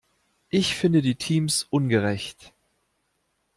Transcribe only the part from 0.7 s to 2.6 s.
finde die Teams ungerecht.